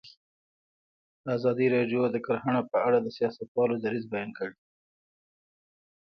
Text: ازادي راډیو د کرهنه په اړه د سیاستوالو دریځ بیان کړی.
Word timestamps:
ازادي 1.35 1.67
راډیو 1.75 2.01
د 2.13 2.17
کرهنه 2.25 2.61
په 2.71 2.77
اړه 2.87 2.97
د 3.01 3.07
سیاستوالو 3.17 3.75
دریځ 3.83 4.05
بیان 4.13 4.29
کړی. 4.37 4.57